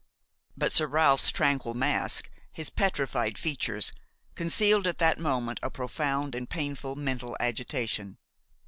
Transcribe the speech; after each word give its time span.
But 0.57 0.71
Sir 0.71 0.87
Ralph's 0.87 1.31
tranquil 1.31 1.75
mask, 1.75 2.31
his 2.51 2.71
petrified 2.71 3.37
features, 3.37 3.93
concealed 4.33 4.87
at 4.87 4.97
that 4.97 5.19
moment 5.19 5.59
a 5.61 5.69
profound 5.69 6.33
and 6.33 6.49
painful 6.49 6.95
mental 6.95 7.37
agitation. 7.39 8.17